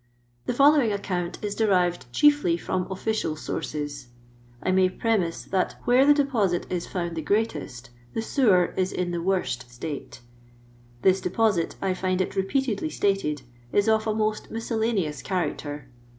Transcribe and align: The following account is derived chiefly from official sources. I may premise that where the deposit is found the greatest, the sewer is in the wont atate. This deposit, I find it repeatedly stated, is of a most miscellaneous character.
The 0.47 0.53
following 0.55 0.91
account 0.91 1.37
is 1.43 1.53
derived 1.53 2.11
chiefly 2.11 2.57
from 2.57 2.87
official 2.91 3.35
sources. 3.35 4.07
I 4.63 4.71
may 4.71 4.89
premise 4.89 5.43
that 5.43 5.75
where 5.83 6.07
the 6.07 6.13
deposit 6.15 6.65
is 6.71 6.87
found 6.87 7.15
the 7.15 7.21
greatest, 7.21 7.91
the 8.15 8.21
sewer 8.23 8.73
is 8.75 8.91
in 8.91 9.11
the 9.11 9.21
wont 9.21 9.45
atate. 9.69 10.21
This 11.03 11.21
deposit, 11.21 11.75
I 11.83 11.93
find 11.93 12.19
it 12.19 12.35
repeatedly 12.35 12.89
stated, 12.89 13.43
is 13.71 13.87
of 13.87 14.07
a 14.07 14.15
most 14.15 14.49
miscellaneous 14.49 15.21
character. 15.21 15.87